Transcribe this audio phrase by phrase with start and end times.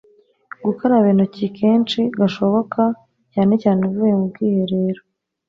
[0.65, 2.81] gukaraba intoki kenshi gashoboka
[3.33, 5.01] cyane cyane uvuye mu bwiherero